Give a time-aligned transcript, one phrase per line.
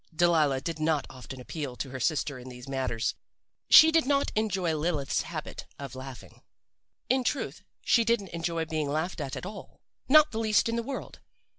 [0.15, 3.13] "Delilah did not often appeal to her sister in these matters.
[3.69, 6.41] She did not enjoy Lilith's habit of laughing.
[7.07, 9.79] In truth, she didn't enjoy being laughed at at all
[10.09, 11.19] not the least in the world.